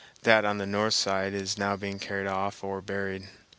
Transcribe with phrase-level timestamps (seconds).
[0.23, 3.29] That on the north side is now being carried off or buried.